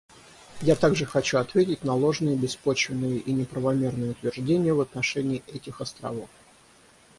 [0.63, 6.27] Я также хочу ответить на ложные, беспочвенные и неправомерные утверждения в отношении этих островов.